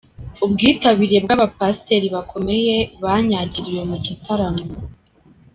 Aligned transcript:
Ubwitabire 0.45 1.17
bw’abapasiteri 1.25 2.07
bakomeye 2.15 2.75
banyagiriwe 3.03 3.81
mu 3.89 3.97
gitaramo 4.05 4.65